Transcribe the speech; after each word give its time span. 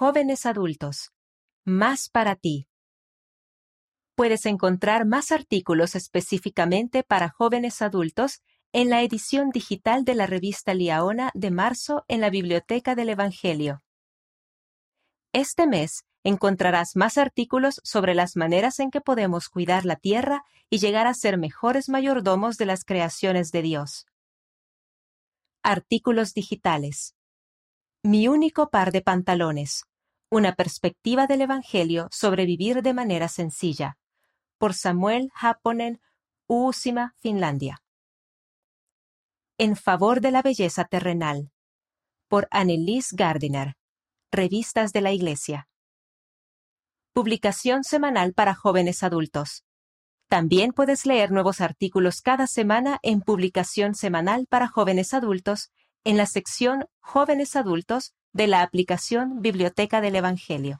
Jóvenes 0.00 0.46
adultos. 0.46 1.10
Más 1.64 2.08
para 2.08 2.36
ti. 2.36 2.68
Puedes 4.14 4.46
encontrar 4.46 5.06
más 5.06 5.32
artículos 5.32 5.96
específicamente 5.96 7.02
para 7.02 7.30
jóvenes 7.30 7.82
adultos 7.82 8.40
en 8.72 8.90
la 8.90 9.02
edición 9.02 9.50
digital 9.50 10.04
de 10.04 10.14
la 10.14 10.26
revista 10.26 10.72
Liaona 10.72 11.32
de 11.34 11.50
marzo 11.50 12.04
en 12.06 12.20
la 12.20 12.30
Biblioteca 12.30 12.94
del 12.94 13.08
Evangelio. 13.08 13.82
Este 15.32 15.66
mes 15.66 16.04
encontrarás 16.22 16.94
más 16.94 17.18
artículos 17.18 17.80
sobre 17.82 18.14
las 18.14 18.36
maneras 18.36 18.78
en 18.78 18.92
que 18.92 19.00
podemos 19.00 19.48
cuidar 19.48 19.84
la 19.84 19.96
tierra 19.96 20.44
y 20.70 20.78
llegar 20.78 21.08
a 21.08 21.14
ser 21.14 21.38
mejores 21.38 21.88
mayordomos 21.88 22.56
de 22.56 22.66
las 22.66 22.84
creaciones 22.84 23.50
de 23.50 23.62
Dios. 23.62 24.06
Artículos 25.64 26.34
digitales. 26.34 27.16
Mi 28.04 28.28
único 28.28 28.70
par 28.70 28.92
de 28.92 29.02
pantalones. 29.02 29.87
Una 30.30 30.54
perspectiva 30.54 31.26
del 31.26 31.40
Evangelio 31.40 32.08
sobre 32.10 32.44
vivir 32.44 32.82
de 32.82 32.92
manera 32.92 33.28
sencilla. 33.28 33.96
Por 34.58 34.74
Samuel 34.74 35.30
Haponen, 35.34 36.02
Uusima, 36.46 37.14
Finlandia. 37.16 37.82
En 39.56 39.74
favor 39.74 40.20
de 40.20 40.30
la 40.30 40.42
belleza 40.42 40.84
terrenal. 40.84 41.50
Por 42.28 42.46
Annelies 42.50 43.14
Gardiner. 43.14 43.76
Revistas 44.30 44.92
de 44.92 45.00
la 45.00 45.12
Iglesia. 45.12 45.66
Publicación 47.14 47.82
semanal 47.82 48.34
para 48.34 48.54
jóvenes 48.54 49.02
adultos. 49.02 49.64
También 50.28 50.72
puedes 50.72 51.06
leer 51.06 51.30
nuevos 51.30 51.62
artículos 51.62 52.20
cada 52.20 52.46
semana 52.46 52.98
en 53.02 53.22
Publicación 53.22 53.94
semanal 53.94 54.46
para 54.46 54.68
jóvenes 54.68 55.14
adultos 55.14 55.70
en 56.08 56.16
la 56.16 56.24
sección 56.24 56.86
Jóvenes 57.00 57.54
adultos 57.54 58.14
de 58.32 58.46
la 58.46 58.62
aplicación 58.62 59.42
Biblioteca 59.42 60.00
del 60.00 60.16
Evangelio. 60.16 60.78